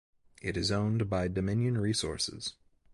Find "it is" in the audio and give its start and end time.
0.41-0.71